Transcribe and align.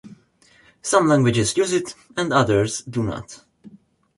Some 0.81 1.07
languages 1.09 1.55
use 1.55 1.73
it 1.73 1.93
and 2.17 2.33
others 2.33 2.81
do 2.81 3.03
not. 3.03 3.41